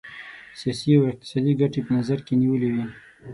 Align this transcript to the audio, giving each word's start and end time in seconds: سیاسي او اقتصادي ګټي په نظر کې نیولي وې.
سیاسي 0.59 0.89
او 0.97 1.03
اقتصادي 1.11 1.53
ګټي 1.61 1.81
په 1.83 1.91
نظر 1.97 2.19
کې 2.25 2.33
نیولي 2.41 2.69
وې. 2.73 2.85